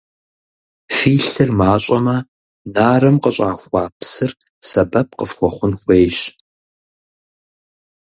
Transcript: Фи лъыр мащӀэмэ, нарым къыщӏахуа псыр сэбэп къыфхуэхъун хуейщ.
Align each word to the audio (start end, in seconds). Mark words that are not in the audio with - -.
Фи 0.95 1.13
лъыр 1.33 1.49
мащӀэмэ, 1.59 2.17
нарым 2.73 3.15
къыщӏахуа 3.23 3.83
псыр 3.97 4.31
сэбэп 4.67 5.09
къыфхуэхъун 5.17 5.73
хуейщ. 5.79 6.17